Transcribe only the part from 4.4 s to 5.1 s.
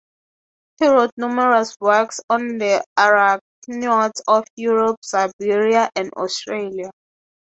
Europe,